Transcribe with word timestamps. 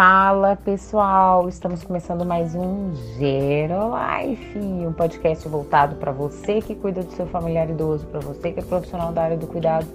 Fala 0.00 0.56
pessoal, 0.56 1.48
estamos 1.48 1.84
começando 1.84 2.24
mais 2.24 2.54
um 2.54 2.94
Gero 3.18 3.92
Life, 3.94 4.58
um 4.58 4.92
podcast 4.94 5.46
voltado 5.46 5.96
para 5.96 6.10
você 6.10 6.62
que 6.62 6.74
cuida 6.74 7.02
do 7.02 7.12
seu 7.12 7.26
familiar 7.26 7.68
idoso, 7.68 8.06
para 8.06 8.20
você 8.20 8.50
que 8.50 8.60
é 8.60 8.62
profissional 8.62 9.12
da 9.12 9.22
área 9.24 9.36
do 9.36 9.46
cuidado, 9.46 9.86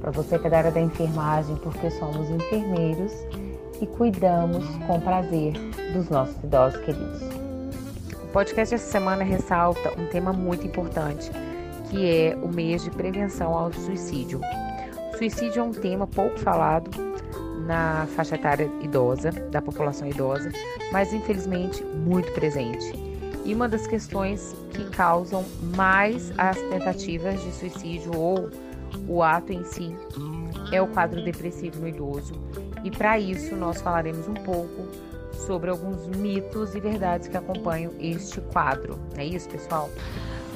para 0.00 0.10
você 0.10 0.38
que 0.38 0.46
é 0.46 0.50
da 0.50 0.58
área 0.58 0.70
da 0.70 0.80
enfermagem, 0.80 1.54
porque 1.56 1.90
somos 1.90 2.30
enfermeiros 2.30 3.12
e 3.80 3.86
cuidamos 3.86 4.64
com 4.86 5.00
prazer 5.00 5.52
dos 5.92 6.08
nossos 6.08 6.36
idosos 6.42 6.80
queridos. 6.80 7.20
O 8.22 8.26
podcast 8.32 8.74
essa 8.74 8.90
semana 8.90 9.24
ressalta 9.24 9.92
um 10.00 10.06
tema 10.06 10.32
muito 10.32 10.66
importante, 10.66 11.30
que 11.90 12.08
é 12.08 12.36
o 12.42 12.48
mês 12.48 12.84
de 12.84 12.90
prevenção 12.90 13.52
ao 13.52 13.72
suicídio. 13.72 14.40
O 15.12 15.18
suicídio 15.18 15.60
é 15.60 15.62
um 15.62 15.72
tema 15.72 16.06
pouco 16.06 16.38
falado 16.38 16.90
na 17.66 18.06
faixa 18.16 18.34
etária 18.34 18.70
idosa, 18.80 19.30
da 19.30 19.60
população 19.62 20.08
idosa, 20.08 20.50
mas 20.90 21.12
infelizmente 21.12 21.84
muito 21.84 22.32
presente. 22.32 22.92
E 23.44 23.54
uma 23.54 23.68
das 23.68 23.86
questões 23.86 24.54
que 24.70 24.84
causam 24.90 25.44
mais 25.76 26.32
as 26.38 26.56
tentativas 26.56 27.40
de 27.42 27.52
suicídio 27.52 28.16
ou 28.16 28.50
o 29.08 29.22
ato 29.22 29.52
em 29.52 29.64
si 29.64 29.94
é 30.72 30.82
o 30.82 30.88
quadro 30.88 31.22
depressivo 31.22 31.80
no 31.80 31.88
idoso. 31.88 32.34
E 32.82 32.90
para 32.90 33.18
isso 33.18 33.54
nós 33.54 33.80
falaremos 33.80 34.26
um 34.26 34.34
pouco 34.34 34.88
sobre 35.46 35.70
alguns 35.70 36.06
mitos 36.06 36.74
e 36.74 36.80
verdades 36.80 37.28
que 37.28 37.36
acompanham 37.36 37.92
este 38.00 38.40
quadro. 38.40 38.98
É 39.16 39.24
isso, 39.24 39.48
pessoal? 39.48 39.90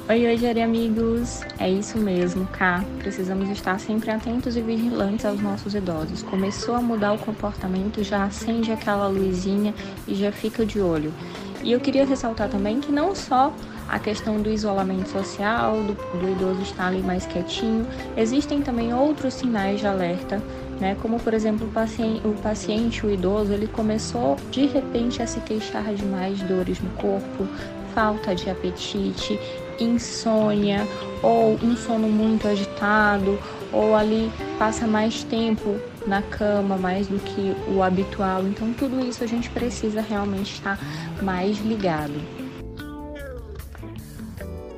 Oi, 0.09 0.25
oi, 0.25 0.37
Jari 0.37 0.61
amigos! 0.61 1.41
É 1.59 1.69
isso 1.69 1.97
mesmo, 1.97 2.47
cá. 2.47 2.81
Precisamos 2.99 3.49
estar 3.49 3.77
sempre 3.77 4.09
atentos 4.09 4.55
e 4.55 4.61
vigilantes 4.61 5.25
aos 5.25 5.41
nossos 5.41 5.75
idosos. 5.75 6.23
Começou 6.23 6.75
a 6.75 6.81
mudar 6.81 7.11
o 7.11 7.17
comportamento, 7.17 8.01
já 8.03 8.23
acende 8.23 8.71
aquela 8.71 9.07
luzinha 9.07 9.73
e 10.07 10.15
já 10.15 10.31
fica 10.31 10.65
de 10.65 10.79
olho. 10.79 11.13
E 11.63 11.71
eu 11.71 11.79
queria 11.79 12.05
ressaltar 12.05 12.49
também 12.49 12.79
que 12.79 12.91
não 12.91 13.15
só 13.15 13.53
a 13.87 13.99
questão 13.99 14.41
do 14.41 14.49
isolamento 14.49 15.09
social, 15.09 15.75
do, 15.83 15.93
do 16.19 16.29
idoso 16.29 16.61
estar 16.61 16.87
ali 16.87 17.01
mais 17.01 17.25
quietinho, 17.25 17.85
existem 18.15 18.61
também 18.61 18.93
outros 18.93 19.33
sinais 19.33 19.79
de 19.79 19.87
alerta 19.87 20.41
né? 20.79 20.95
Como 21.01 21.19
por 21.19 21.33
exemplo 21.33 21.67
o 21.67 21.71
paciente, 21.71 22.27
o 22.27 22.33
paciente, 22.33 23.05
o 23.05 23.11
idoso, 23.11 23.53
ele 23.53 23.67
começou 23.67 24.37
de 24.51 24.65
repente 24.65 25.21
a 25.21 25.27
se 25.27 25.39
queixar 25.41 25.93
de 25.93 26.05
mais 26.05 26.39
dores 26.43 26.79
no 26.79 26.89
corpo, 26.91 27.47
falta 27.93 28.35
de 28.35 28.49
apetite, 28.49 29.39
insônia 29.79 30.87
ou 31.21 31.57
um 31.63 31.75
sono 31.75 32.07
muito 32.07 32.47
agitado 32.47 33.39
ou 33.71 33.95
ali 33.95 34.31
passa 34.57 34.87
mais 34.87 35.23
tempo 35.23 35.79
na 36.07 36.21
cama 36.21 36.77
mais 36.77 37.07
do 37.07 37.19
que 37.19 37.55
o 37.69 37.83
habitual. 37.83 38.41
Então 38.47 38.73
tudo 38.73 38.99
isso 39.05 39.23
a 39.23 39.27
gente 39.27 39.49
precisa 39.49 40.01
realmente 40.01 40.53
estar 40.53 40.79
mais 41.21 41.59
ligado. 41.59 42.13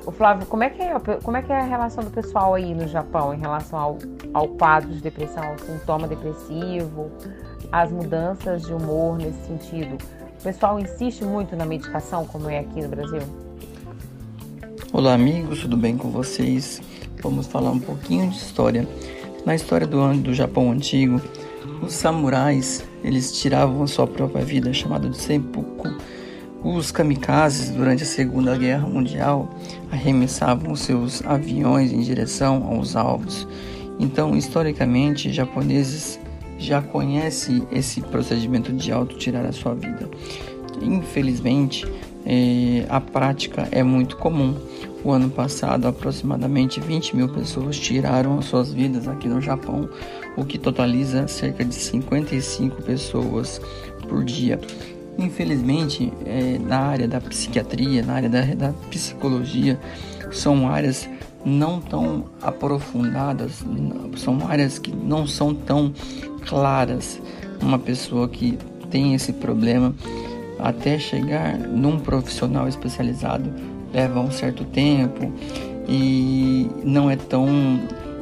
O 0.04 0.10
Flávio, 0.10 0.44
como 0.46 0.64
é, 0.64 0.70
que 0.70 0.82
é, 0.82 0.98
como 1.22 1.36
é 1.36 1.42
que 1.42 1.52
é 1.52 1.60
a 1.60 1.64
relação 1.64 2.02
do 2.02 2.10
pessoal 2.10 2.54
aí 2.54 2.74
no 2.74 2.88
Japão 2.88 3.32
em 3.32 3.38
relação 3.38 3.78
ao, 3.78 3.98
ao 4.34 4.48
quadro 4.48 4.90
de 4.90 5.00
depressão, 5.00 5.44
ao 5.44 5.58
sintoma 5.58 6.08
depressivo, 6.08 7.12
as 7.70 7.92
mudanças 7.92 8.62
de 8.62 8.74
humor 8.74 9.18
nesse 9.18 9.46
sentido? 9.46 9.96
O 10.40 10.42
pessoal 10.42 10.80
insiste 10.80 11.22
muito 11.22 11.54
na 11.54 11.64
medicação, 11.64 12.26
como 12.26 12.50
é 12.50 12.58
aqui 12.58 12.82
no 12.82 12.88
Brasil? 12.88 13.20
Olá 14.92 15.14
amigos, 15.14 15.60
tudo 15.60 15.76
bem 15.76 15.96
com 15.96 16.10
vocês? 16.10 16.82
Vamos 17.22 17.46
falar 17.46 17.70
um 17.70 17.78
pouquinho 17.78 18.30
de 18.30 18.36
história. 18.36 18.88
Na 19.44 19.54
história 19.54 19.86
do, 19.86 20.12
do 20.14 20.34
Japão 20.34 20.70
antigo, 20.70 21.20
os 21.82 21.94
samurais 21.94 22.84
eles 23.02 23.32
tiravam 23.32 23.86
sua 23.86 24.06
própria 24.06 24.44
vida, 24.44 24.72
chamada 24.72 25.08
de 25.08 25.16
seppuku. 25.16 25.88
Os 26.62 26.90
kamikazes, 26.90 27.70
durante 27.70 28.02
a 28.02 28.06
Segunda 28.06 28.56
Guerra 28.56 28.86
Mundial, 28.86 29.48
arremessavam 29.90 30.76
seus 30.76 31.24
aviões 31.24 31.90
em 31.90 32.00
direção 32.00 32.64
aos 32.64 32.94
alvos. 32.94 33.48
Então, 33.98 34.36
historicamente, 34.36 35.32
japoneses 35.32 36.20
já 36.58 36.82
conhecem 36.82 37.66
esse 37.72 38.02
procedimento 38.02 38.70
de 38.72 38.92
auto 38.92 39.16
tirar 39.16 39.46
a 39.46 39.52
sua 39.52 39.74
vida. 39.74 40.08
Infelizmente, 40.82 41.86
é, 42.32 42.86
a 42.88 43.00
prática 43.00 43.66
é 43.72 43.82
muito 43.82 44.16
comum. 44.16 44.54
O 45.02 45.10
ano 45.10 45.28
passado, 45.28 45.88
aproximadamente 45.88 46.78
20 46.78 47.16
mil 47.16 47.28
pessoas 47.28 47.76
tiraram 47.76 48.40
suas 48.40 48.72
vidas 48.72 49.08
aqui 49.08 49.26
no 49.26 49.40
Japão, 49.40 49.88
o 50.36 50.44
que 50.44 50.56
totaliza 50.56 51.26
cerca 51.26 51.64
de 51.64 51.74
55 51.74 52.82
pessoas 52.82 53.60
por 54.08 54.22
dia. 54.22 54.60
Infelizmente, 55.18 56.12
é, 56.24 56.56
na 56.58 56.78
área 56.78 57.08
da 57.08 57.20
psiquiatria, 57.20 58.04
na 58.04 58.12
área 58.12 58.28
da, 58.28 58.42
da 58.42 58.72
psicologia, 58.90 59.76
são 60.30 60.68
áreas 60.68 61.08
não 61.44 61.80
tão 61.80 62.26
aprofundadas, 62.40 63.64
são 64.16 64.46
áreas 64.46 64.78
que 64.78 64.94
não 64.94 65.26
são 65.26 65.52
tão 65.52 65.92
claras. 66.46 67.20
Uma 67.60 67.78
pessoa 67.78 68.28
que 68.28 68.56
tem 68.88 69.14
esse 69.14 69.32
problema 69.32 69.94
até 70.62 70.98
chegar 70.98 71.58
num 71.58 71.98
profissional 71.98 72.68
especializado 72.68 73.52
leva 73.92 74.20
um 74.20 74.30
certo 74.30 74.64
tempo 74.64 75.32
e 75.88 76.70
não 76.84 77.10
é 77.10 77.16
tão 77.16 77.48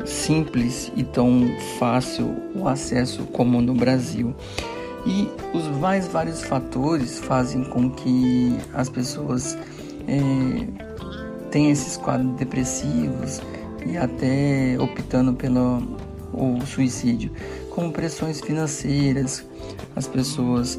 simples 0.06 0.90
e 0.96 1.04
tão 1.04 1.48
fácil 1.78 2.34
o 2.54 2.66
acesso 2.66 3.24
como 3.24 3.60
no 3.60 3.74
Brasil. 3.74 4.34
E 5.06 5.28
os 5.54 5.66
mais 5.78 6.08
vários 6.08 6.42
fatores 6.42 7.18
fazem 7.18 7.64
com 7.64 7.90
que 7.90 8.56
as 8.74 8.88
pessoas 8.88 9.56
é, 10.06 10.66
tenham 11.50 11.70
esses 11.70 11.96
quadros 11.96 12.32
depressivos 12.36 13.40
e 13.86 13.96
até 13.96 14.76
optando 14.78 15.34
pelo 15.34 15.82
o 16.32 16.64
suicídio, 16.66 17.30
como 17.70 17.90
pressões 17.90 18.40
financeiras, 18.40 19.44
as 19.96 20.06
pessoas 20.06 20.78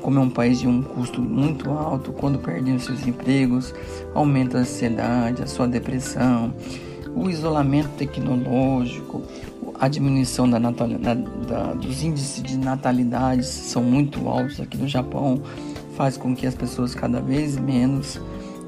como 0.00 0.18
é 0.18 0.22
um 0.22 0.30
país 0.30 0.60
de 0.60 0.66
um 0.66 0.82
custo 0.82 1.20
muito 1.20 1.70
alto, 1.70 2.12
quando 2.12 2.38
perdem 2.38 2.74
os 2.74 2.84
seus 2.84 3.06
empregos, 3.06 3.74
aumenta 4.14 4.58
a 4.58 4.60
ansiedade, 4.62 5.42
a 5.42 5.46
sua 5.46 5.68
depressão, 5.68 6.52
o 7.14 7.28
isolamento 7.28 7.90
tecnológico, 7.96 9.22
a 9.78 9.88
diminuição 9.88 10.48
da 10.48 10.58
da, 10.58 11.14
da, 11.14 11.72
dos 11.74 12.02
índices 12.02 12.42
de 12.42 12.56
natalidade 12.56 13.44
são 13.44 13.82
muito 13.82 14.28
altos 14.28 14.60
aqui 14.60 14.76
no 14.76 14.88
Japão, 14.88 15.40
faz 15.96 16.16
com 16.16 16.34
que 16.34 16.46
as 16.46 16.54
pessoas 16.54 16.94
cada 16.94 17.20
vez 17.20 17.56
menos 17.56 18.20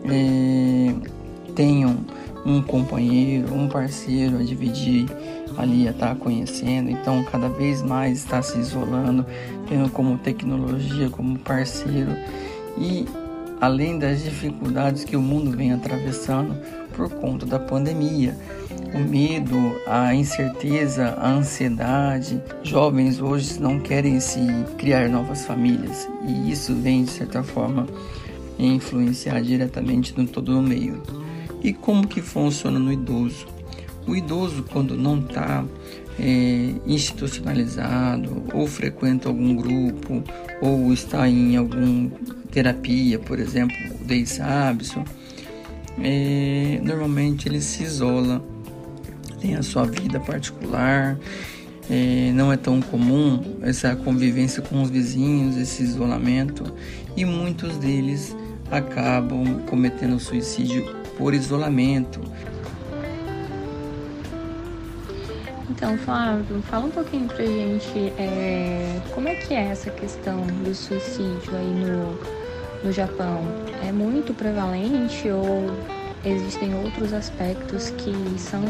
é, 0.05 0.95
tenham 1.55 1.97
um 2.45 2.61
companheiro, 2.61 3.55
um 3.55 3.69
parceiro 3.69 4.39
a 4.39 4.43
dividir 4.43 5.07
ali 5.57 5.87
a 5.87 5.91
estar 5.91 6.09
tá 6.09 6.15
conhecendo, 6.15 6.91
então 6.91 7.25
cada 7.25 7.49
vez 7.49 7.83
mais 7.83 8.19
está 8.19 8.43
se 8.43 8.59
isolando, 8.59 9.25
tendo 9.69 9.89
como 9.91 10.19
tecnologia 10.19 11.09
como 11.11 11.39
parceiro 11.39 12.13
e 12.77 13.07
além 13.61 13.99
das 13.99 14.23
dificuldades 14.23 15.05
que 15.05 15.17
o 15.17 15.23
mundo 15.23 15.57
vem 15.57 15.73
atravessando 15.73 16.55
por 16.95 17.09
conta 17.11 17.47
da 17.47 17.59
pandemia. 17.59 18.37
O 18.95 18.99
medo, 18.99 19.57
a 19.87 20.15
incerteza, 20.15 21.17
a 21.19 21.31
ansiedade. 21.31 22.41
Jovens 22.63 23.21
hoje 23.21 23.61
não 23.61 23.81
querem 23.81 24.21
se 24.21 24.41
criar 24.79 25.09
novas 25.09 25.45
famílias 25.45 26.09
e 26.27 26.51
isso 26.51 26.75
vem 26.75 27.05
de 27.05 27.11
certa 27.11 27.43
forma 27.43 27.87
influenciar 28.59 29.41
diretamente 29.43 30.17
no 30.17 30.27
todo 30.27 30.59
o 30.59 30.63
meio. 30.63 31.03
E 31.63 31.73
como 31.73 32.07
que 32.07 32.21
funciona 32.21 32.79
no 32.79 32.93
idoso? 32.93 33.54
O 34.07 34.15
idoso, 34.15 34.63
quando 34.65 34.97
não 34.97 35.19
está 35.19 35.65
é, 36.19 36.75
institucionalizado, 36.87 38.45
ou 38.53 38.67
frequenta 38.67 39.29
algum 39.29 39.55
grupo, 39.57 40.23
ou 40.61 40.93
está 40.93 41.29
em 41.29 41.57
alguma 41.57 42.11
terapia, 42.51 43.19
por 43.19 43.39
exemplo, 43.39 43.77
o 44.01 44.05
Deis 44.05 44.41
Abson, 44.41 45.05
é, 46.03 46.81
normalmente 46.83 47.49
ele 47.49 47.61
se 47.61 47.83
isola, 47.83 48.45
tem 49.41 49.55
a 49.55 49.63
sua 49.63 49.87
vida 49.87 50.21
particular, 50.21 51.19
é, 51.91 52.33
não 52.33 52.53
é 52.53 52.57
tão 52.57 52.81
comum 52.81 53.59
essa 53.63 53.95
convivência 53.95 54.63
com 54.63 54.83
os 54.83 54.91
vizinhos, 54.91 55.57
esse 55.57 55.83
isolamento, 55.83 56.65
e 57.17 57.25
muitos 57.25 57.77
deles 57.77 58.35
acabam 58.71 59.61
cometendo 59.67 60.19
suicídio 60.19 60.85
por 61.17 61.35
isolamento. 61.35 62.21
Então, 65.71 65.97
Flávio, 65.99 66.61
fala 66.63 66.87
um 66.87 66.91
pouquinho 66.91 67.27
pra 67.27 67.45
gente 67.45 68.13
é, 68.19 69.01
como 69.15 69.29
é 69.29 69.35
que 69.35 69.55
é 69.55 69.69
essa 69.69 69.91
questão 69.91 70.47
do 70.63 70.75
suicídio 70.75 71.57
aí 71.57 71.75
no, 71.75 72.19
no 72.85 72.93
Japão. 72.93 73.41
É 73.83 73.91
muito 73.91 74.35
prevalente 74.35 75.29
ou 75.31 75.71
existem 76.25 76.75
outros 76.75 77.13
aspectos 77.13 77.91
que 77.91 78.13
são 78.39 78.63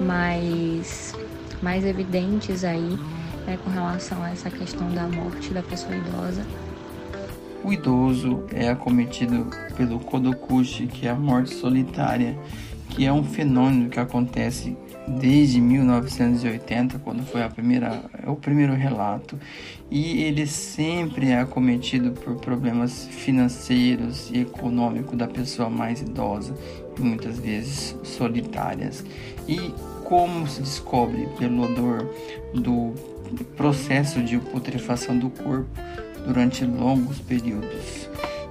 mais, 0.00 1.14
mais 1.60 1.84
evidentes 1.84 2.64
aí 2.64 2.98
né, 3.46 3.58
com 3.64 3.70
relação 3.70 4.22
a 4.22 4.30
essa 4.30 4.50
questão 4.50 4.88
da 4.92 5.06
morte 5.08 5.52
da 5.52 5.62
pessoa 5.62 5.94
idosa? 5.94 6.46
O 7.62 7.72
idoso 7.72 8.44
é 8.52 8.70
acometido 8.70 9.46
pelo 9.76 9.98
Kodokushi, 9.98 10.86
que 10.86 11.06
é 11.06 11.10
a 11.10 11.14
morte 11.14 11.54
solitária, 11.54 12.38
que 12.90 13.06
é 13.06 13.12
um 13.12 13.24
fenômeno 13.24 13.88
que 13.88 13.98
acontece 13.98 14.76
desde 15.08 15.60
1980, 15.60 16.98
quando 16.98 17.24
foi 17.24 17.42
a 17.42 17.48
primeira, 17.48 18.02
o 18.26 18.36
primeiro 18.36 18.74
relato, 18.74 19.38
e 19.90 20.22
ele 20.22 20.46
sempre 20.46 21.30
é 21.30 21.40
acometido 21.40 22.12
por 22.12 22.36
problemas 22.36 23.06
financeiros 23.06 24.30
e 24.30 24.40
econômicos 24.40 25.16
da 25.16 25.26
pessoa 25.26 25.68
mais 25.70 26.00
idosa, 26.00 26.54
muitas 26.98 27.38
vezes 27.38 27.96
solitárias. 28.04 29.04
E 29.48 29.72
como 30.04 30.46
se 30.46 30.60
descobre 30.60 31.28
pelo 31.38 31.62
odor 31.62 32.06
do 32.54 32.94
processo 33.56 34.22
de 34.22 34.38
putrefação 34.38 35.16
do 35.16 35.30
corpo 35.30 35.68
durante 36.26 36.64
longos 36.64 37.18
períodos. 37.20 38.08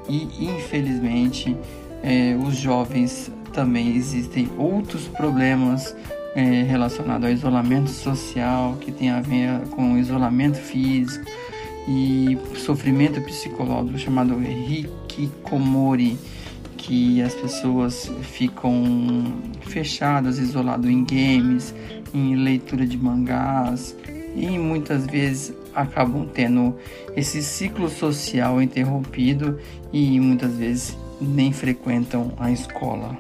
E 0.07 0.45
infelizmente, 0.45 1.55
é, 2.01 2.35
os 2.35 2.55
jovens 2.55 3.31
também 3.59 3.93
existem 3.93 4.49
outros 4.57 5.09
problemas 5.09 5.93
é, 6.33 6.63
relacionados 6.63 7.25
ao 7.25 7.33
isolamento 7.33 7.89
social, 7.89 8.77
que 8.79 8.89
tem 8.89 9.09
a 9.09 9.19
ver 9.19 9.59
com 9.71 9.97
isolamento 9.97 10.55
físico 10.55 11.25
e 11.85 12.37
sofrimento 12.55 13.19
psicológico 13.19 13.99
chamado 13.99 14.41
hikikomori, 14.41 16.17
que 16.77 17.21
as 17.21 17.33
pessoas 17.33 18.09
ficam 18.21 19.25
fechadas, 19.63 20.39
isoladas 20.39 20.89
em 20.89 21.03
games, 21.03 21.75
em 22.13 22.35
leitura 22.35 22.87
de 22.87 22.97
mangás 22.97 23.93
e 24.37 24.57
muitas 24.57 25.05
vezes 25.05 25.53
acabam 25.75 26.25
tendo 26.33 26.77
esse 27.13 27.43
ciclo 27.43 27.89
social 27.89 28.61
interrompido 28.61 29.59
e 29.91 30.17
muitas 30.17 30.53
vezes 30.53 30.97
nem 31.19 31.51
frequentam 31.51 32.31
a 32.39 32.49
escola. 32.49 33.17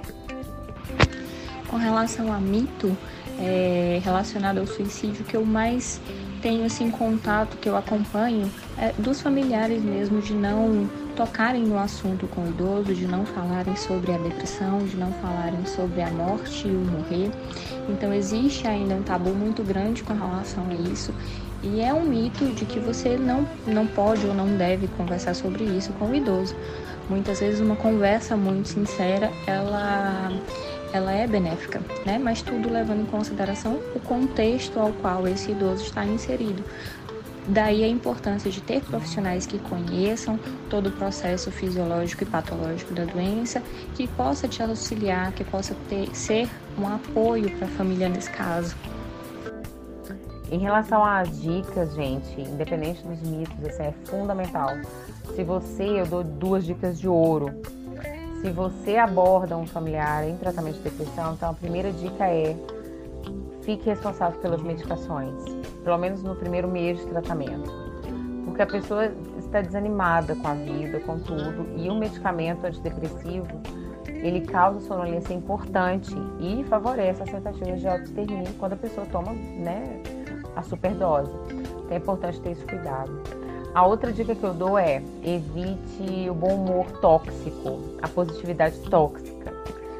Com 1.69 1.77
relação 1.77 2.33
a 2.33 2.39
mito 2.39 2.95
é, 3.39 4.01
relacionado 4.03 4.59
ao 4.59 4.67
suicídio, 4.67 5.23
que 5.23 5.35
eu 5.35 5.45
mais 5.45 6.01
tenho 6.41 6.65
assim 6.65 6.89
contato, 6.89 7.57
que 7.57 7.69
eu 7.69 7.77
acompanho, 7.77 8.49
é 8.77 8.93
dos 8.97 9.21
familiares 9.21 9.83
mesmo 9.83 10.21
de 10.21 10.33
não 10.33 10.89
tocarem 11.15 11.63
no 11.63 11.77
assunto 11.77 12.27
com 12.27 12.41
o 12.41 12.47
idoso, 12.47 12.93
de 12.93 13.05
não 13.05 13.25
falarem 13.25 13.75
sobre 13.75 14.13
a 14.13 14.17
depressão, 14.17 14.79
de 14.79 14.95
não 14.95 15.11
falarem 15.13 15.65
sobre 15.65 16.01
a 16.01 16.09
morte 16.09 16.67
e 16.67 16.71
o 16.71 16.79
morrer. 16.79 17.29
Então 17.89 18.13
existe 18.13 18.67
ainda 18.67 18.95
um 18.95 19.03
tabu 19.03 19.31
muito 19.31 19.61
grande 19.61 20.01
com 20.01 20.13
relação 20.13 20.63
a 20.69 20.89
isso 20.89 21.13
e 21.61 21.81
é 21.81 21.93
um 21.93 22.05
mito 22.05 22.45
de 22.53 22.63
que 22.63 22.79
você 22.79 23.17
não, 23.17 23.45
não 23.67 23.85
pode 23.85 24.25
ou 24.25 24.33
não 24.33 24.47
deve 24.57 24.87
conversar 24.87 25.33
sobre 25.33 25.65
isso 25.65 25.91
com 25.93 26.05
o 26.05 26.15
idoso. 26.15 26.55
Muitas 27.09 27.39
vezes 27.39 27.59
uma 27.59 27.75
conversa 27.75 28.37
muito 28.37 28.69
sincera, 28.69 29.31
ela, 29.45 30.31
ela 30.93 31.11
é 31.11 31.27
benéfica, 31.27 31.81
né? 32.05 32.17
Mas 32.17 32.41
tudo 32.41 32.69
levando 32.69 33.01
em 33.01 33.05
consideração 33.05 33.79
o 33.95 33.99
contexto 33.99 34.79
ao 34.79 34.91
qual 34.93 35.27
esse 35.27 35.51
idoso 35.51 35.83
está 35.83 36.05
inserido. 36.05 36.63
Daí 37.47 37.83
a 37.83 37.87
importância 37.87 38.51
de 38.51 38.61
ter 38.61 38.81
profissionais 38.83 39.47
que 39.47 39.57
conheçam 39.57 40.39
todo 40.69 40.89
o 40.89 40.91
processo 40.91 41.49
fisiológico 41.49 42.23
e 42.23 42.25
patológico 42.25 42.93
da 42.93 43.05
doença, 43.05 43.63
que 43.95 44.07
possa 44.07 44.47
te 44.47 44.61
auxiliar, 44.61 45.31
que 45.31 45.43
possa 45.43 45.75
ter, 45.89 46.15
ser 46.15 46.47
um 46.77 46.87
apoio 46.87 47.49
para 47.57 47.65
a 47.65 47.71
família 47.71 48.07
nesse 48.07 48.29
caso. 48.29 48.75
Em 50.51 50.59
relação 50.59 51.03
às 51.03 51.41
dicas, 51.41 51.93
gente, 51.95 52.41
independente 52.41 53.01
dos 53.03 53.21
mitos, 53.21 53.55
isso 53.67 53.81
é 53.81 53.93
fundamental. 54.05 54.69
Se 55.35 55.43
você, 55.43 55.83
eu 55.83 56.05
dou 56.05 56.23
duas 56.23 56.65
dicas 56.65 56.99
de 56.99 57.07
ouro. 57.07 57.61
Se 58.41 58.51
você 58.51 58.95
aborda 58.95 59.57
um 59.57 59.67
familiar 59.67 60.25
em 60.27 60.37
tratamento 60.37 60.77
de 60.77 60.83
depressão, 60.83 61.33
então 61.33 61.49
a 61.49 61.53
primeira 61.53 61.91
dica 61.91 62.25
é 62.25 62.55
fique 63.63 63.85
responsável 63.89 64.39
pelas 64.39 64.61
medicações, 64.61 65.43
pelo 65.83 65.97
menos 65.97 66.23
no 66.23 66.35
primeiro 66.35 66.67
mês 66.67 66.99
de 66.99 67.05
tratamento. 67.07 67.69
Porque 68.45 68.61
a 68.61 68.65
pessoa 68.65 69.11
está 69.37 69.61
desanimada 69.61 70.35
com 70.35 70.47
a 70.47 70.53
vida, 70.53 71.01
com 71.01 71.19
tudo, 71.19 71.67
e 71.75 71.89
o 71.89 71.95
medicamento 71.95 72.65
antidepressivo 72.65 73.61
ele 74.07 74.41
causa 74.41 74.79
sonolência 74.81 75.33
importante 75.33 76.15
e 76.39 76.63
favorece 76.63 77.21
as 77.23 77.29
tentativas 77.29 77.81
de 77.81 77.87
autoextermínio 77.87 78.53
quando 78.57 78.73
a 78.73 78.77
pessoa 78.77 79.05
toma, 79.07 79.33
né, 79.33 80.01
a 80.55 80.61
superdose. 80.63 81.31
Então 81.49 81.91
é 81.91 81.97
importante 81.97 82.39
ter 82.41 82.51
esse 82.51 82.65
cuidado. 82.65 83.38
A 83.73 83.85
outra 83.85 84.11
dica 84.11 84.33
que 84.33 84.43
eu 84.43 84.53
dou 84.53 84.77
é 84.77 85.01
evite 85.23 86.29
o 86.29 86.33
bom 86.33 86.55
humor 86.55 86.91
tóxico, 86.99 87.79
a 88.01 88.07
positividade 88.07 88.79
tóxica. 88.89 89.53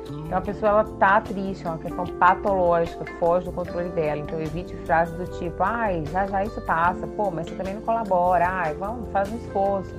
Então 0.10 0.40
a 0.40 0.42
pessoa 0.42 0.70
ela 0.70 0.84
tá 0.98 1.22
triste, 1.22 1.66
é 1.66 1.70
uma 1.70 1.78
questão 1.78 2.06
patológica, 2.06 3.06
foge 3.20 3.46
do 3.46 3.52
controle 3.52 3.90
dela. 3.90 4.22
Então 4.22 4.42
evite 4.42 4.76
frases 4.86 5.16
do 5.16 5.26
tipo, 5.38 5.62
ai, 5.62 6.04
já 6.12 6.26
já 6.26 6.44
isso 6.44 6.60
passa, 6.62 7.06
pô, 7.06 7.30
mas 7.30 7.48
você 7.48 7.56
também 7.56 7.76
não 7.76 7.82
colabora, 7.82 8.48
ai, 8.48 8.74
vamos, 8.74 9.12
faz 9.12 9.32
um 9.32 9.38
esforço. 9.38 9.94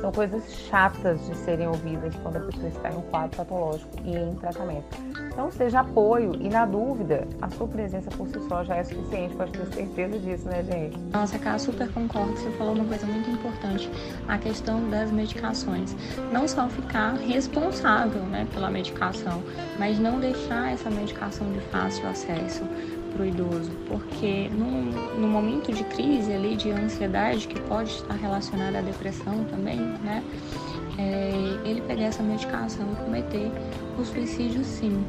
São 0.00 0.10
coisas 0.12 0.50
chatas 0.52 1.24
de 1.26 1.34
serem 1.36 1.68
ouvidas 1.68 2.14
quando 2.22 2.36
a 2.36 2.40
pessoa 2.40 2.68
está 2.68 2.90
em 2.90 2.96
um 2.96 3.02
quadro 3.02 3.36
patológico 3.36 3.90
e 4.04 4.16
em 4.16 4.34
tratamento. 4.36 4.96
Então, 5.36 5.50
seja 5.50 5.80
apoio 5.80 6.34
e, 6.40 6.48
na 6.48 6.64
dúvida, 6.64 7.28
a 7.42 7.50
sua 7.50 7.68
presença 7.68 8.10
por 8.10 8.26
si 8.26 8.40
só 8.48 8.64
já 8.64 8.76
é 8.76 8.84
suficiente, 8.84 9.36
pode 9.36 9.52
ter 9.52 9.66
certeza 9.66 10.18
disso, 10.18 10.48
né, 10.48 10.62
gente? 10.62 10.98
Nossa, 11.12 11.38
cara, 11.38 11.58
super 11.58 11.92
concordo. 11.92 12.32
Você 12.38 12.50
falou 12.52 12.74
uma 12.74 12.86
coisa 12.86 13.06
muito 13.06 13.28
importante, 13.28 13.90
a 14.26 14.38
questão 14.38 14.88
das 14.88 15.12
medicações. 15.12 15.94
Não 16.32 16.48
só 16.48 16.66
ficar 16.70 17.16
responsável 17.16 18.22
né, 18.22 18.48
pela 18.54 18.70
medicação, 18.70 19.42
mas 19.78 19.98
não 19.98 20.18
deixar 20.18 20.72
essa 20.72 20.88
medicação 20.88 21.52
de 21.52 21.60
fácil 21.60 22.08
acesso 22.08 22.64
para 23.12 23.22
o 23.22 23.26
idoso, 23.26 23.70
porque 23.88 24.48
no, 24.48 25.20
no 25.20 25.28
momento 25.28 25.70
de 25.70 25.84
crise 25.84 26.32
ali, 26.32 26.56
de 26.56 26.70
ansiedade, 26.70 27.46
que 27.46 27.60
pode 27.60 27.90
estar 27.90 28.14
relacionada 28.14 28.78
à 28.78 28.80
depressão 28.80 29.44
também, 29.44 29.80
né? 30.02 30.24
É, 30.98 31.25
ele 31.66 31.80
pegar 31.82 32.04
essa 32.04 32.22
medicação 32.22 32.86
e 32.92 32.96
cometer 33.04 33.50
o 33.98 34.04
suicídio 34.04 34.64
sim. 34.64 35.04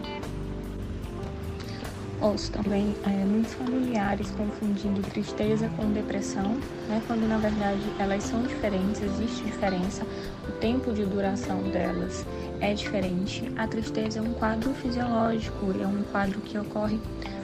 Ouço 2.19 2.51
também 2.51 2.95
é, 3.05 3.09
muitos 3.25 3.53
familiares 3.53 4.31
confundindo 4.31 5.01
tristeza 5.01 5.69
com 5.77 5.91
depressão, 5.91 6.57
né, 6.89 6.99
quando 7.05 7.27
na 7.27 7.37
verdade 7.37 7.83
elas 7.99 8.23
são 8.23 8.41
diferentes, 8.41 9.03
existe 9.03 9.43
diferença, 9.43 10.03
o 10.49 10.51
tempo 10.53 10.91
de 10.93 11.05
duração 11.05 11.61
delas 11.69 12.25
é 12.59 12.73
diferente. 12.73 13.51
A 13.55 13.67
tristeza 13.67 14.17
é 14.17 14.21
um 14.23 14.33
quadro 14.33 14.73
fisiológico, 14.73 15.67
é 15.79 15.85
um 15.85 16.01
quadro 16.11 16.41
que 16.41 16.57
ocorre 16.57 16.99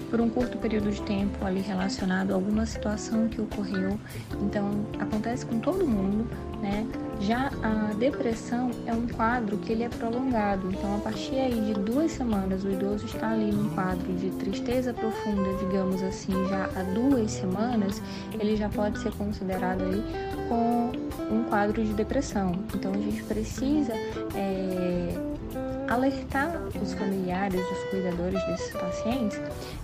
por 0.09 0.21
um 0.21 0.29
curto 0.29 0.57
período 0.57 0.91
de 0.91 1.01
tempo 1.03 1.43
ali 1.43 1.61
relacionado 1.61 2.31
a 2.31 2.35
alguma 2.35 2.65
situação 2.65 3.27
que 3.27 3.41
ocorreu. 3.41 3.99
Então, 4.41 4.85
acontece 4.99 5.43
com 5.45 5.59
todo 5.59 5.87
mundo, 5.87 6.27
né? 6.61 6.85
Já 7.19 7.51
a 7.63 7.93
depressão 7.93 8.71
é 8.85 8.93
um 8.93 9.07
quadro 9.07 9.57
que 9.57 9.71
ele 9.71 9.83
é 9.83 9.89
prolongado. 9.89 10.69
Então, 10.69 10.97
a 10.97 10.99
partir 10.99 11.35
aí 11.35 11.61
de 11.61 11.73
duas 11.73 12.11
semanas, 12.11 12.65
o 12.65 12.69
idoso 12.69 13.05
está 13.05 13.31
ali 13.31 13.51
num 13.51 13.69
quadro 13.69 14.13
de 14.13 14.29
tristeza 14.31 14.93
profunda, 14.93 15.57
digamos 15.59 16.03
assim, 16.03 16.33
já 16.49 16.65
há 16.65 16.83
duas 16.93 17.31
semanas, 17.31 18.01
ele 18.37 18.57
já 18.57 18.67
pode 18.67 18.99
ser 18.99 19.13
considerado 19.13 19.81
aí 19.81 20.03
com 20.49 20.91
um 21.33 21.45
quadro 21.45 21.81
de 21.81 21.93
depressão. 21.93 22.51
Então, 22.75 22.91
a 22.91 22.97
gente 22.97 23.23
precisa 23.23 23.93
é, 24.35 25.13
alertar 25.87 26.51
os 26.81 26.93
familiares, 26.93 27.61
os 27.61 27.89
cuidadores 27.89 28.43
desses 28.45 28.73
pacientes, 28.73 29.39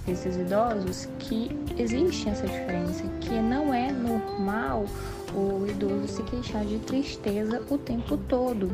desses 0.05 0.35
idosos, 0.35 1.07
que 1.19 1.49
existe 1.77 2.27
essa 2.27 2.45
diferença, 2.45 3.03
que 3.21 3.39
não 3.39 3.73
é 3.73 3.89
normal 3.91 4.85
o 5.33 5.65
idoso 5.67 6.07
se 6.07 6.23
queixar 6.23 6.65
de 6.65 6.79
tristeza 6.79 7.61
o 7.69 7.77
tempo 7.77 8.17
todo. 8.17 8.69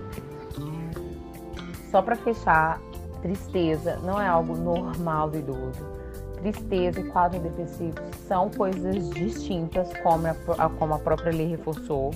Só 1.91 2.01
para 2.01 2.15
fechar, 2.15 2.81
tristeza 3.21 3.97
não 4.03 4.19
é 4.21 4.27
algo 4.27 4.55
normal 4.55 5.29
do 5.29 5.39
idoso. 5.39 5.95
Tristeza 6.41 7.00
e 7.00 7.03
quadro 7.05 7.39
depressivo 7.39 7.95
são 8.27 8.50
coisas 8.50 9.09
distintas, 9.12 9.89
como 10.03 10.27
a, 10.27 10.69
como 10.69 10.93
a 10.93 11.00
própria 11.00 11.31
lei 11.31 11.47
reforçou. 11.47 12.12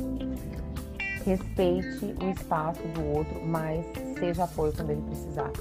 Respeite 1.25 2.15
o 2.22 2.29
espaço 2.29 2.81
do 2.89 3.17
outro, 3.17 3.41
mas 3.46 3.86
seja 4.19 4.43
apoio 4.43 4.74
quando 4.74 4.91
ele 4.91 5.01
precisar. 5.01 5.51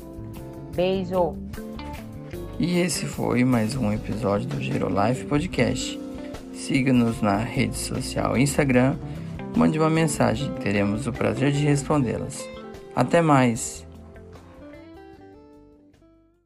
Beijo! 0.75 1.37
E 2.59 2.79
esse 2.81 3.07
foi 3.07 3.45
mais 3.45 3.77
um 3.77 3.93
episódio 3.93 4.49
do 4.49 4.61
Giro 4.61 4.89
Life 4.89 5.25
Podcast. 5.27 6.08
Siga-nos 6.69 7.23
na 7.23 7.39
rede 7.39 7.79
social 7.79 8.37
Instagram, 8.37 8.95
mande 9.57 9.79
uma 9.79 9.89
mensagem, 9.89 10.53
teremos 10.57 11.07
o 11.07 11.13
prazer 11.15 11.51
de 11.51 11.65
respondê-las. 11.65 12.47
Até 12.95 13.23
mais! 13.23 13.88